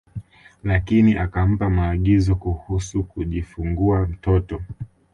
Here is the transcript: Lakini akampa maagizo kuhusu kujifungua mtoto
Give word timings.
Lakini 0.63 1.15
akampa 1.17 1.69
maagizo 1.69 2.35
kuhusu 2.35 3.03
kujifungua 3.03 4.05
mtoto 4.07 4.61